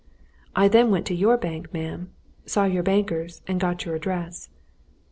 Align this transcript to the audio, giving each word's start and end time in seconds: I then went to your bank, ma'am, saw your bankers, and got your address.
I 0.55 0.67
then 0.67 0.89
went 0.89 1.05
to 1.05 1.13
your 1.13 1.37
bank, 1.37 1.71
ma'am, 1.75 2.09
saw 2.47 2.65
your 2.65 2.81
bankers, 2.81 3.43
and 3.45 3.59
got 3.59 3.85
your 3.85 3.93
address. 3.93 4.49